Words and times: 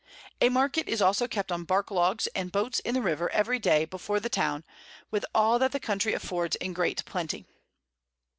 A 0.41 0.49
Market 0.49 0.89
is 0.89 0.99
also 0.99 1.27
kept 1.27 1.51
on 1.51 1.63
Bark 1.63 1.91
Logs 1.91 2.25
and 2.33 2.51
Boats 2.51 2.79
in 2.79 2.95
the 2.95 3.03
River 3.03 3.29
every 3.31 3.59
day 3.59 3.85
before 3.85 4.19
the 4.19 4.29
Town, 4.29 4.63
with 5.11 5.23
all 5.35 5.59
that 5.59 5.73
the 5.73 5.79
Country 5.79 6.13
affords 6.15 6.55
in 6.55 6.73
great 6.73 7.05
plenty. 7.05 7.45